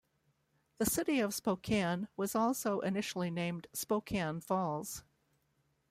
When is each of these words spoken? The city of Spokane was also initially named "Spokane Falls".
The 0.79 0.87
city 0.87 1.19
of 1.19 1.31
Spokane 1.31 2.07
was 2.17 2.33
also 2.33 2.79
initially 2.79 3.29
named 3.29 3.67
"Spokane 3.71 4.41
Falls". 4.41 5.03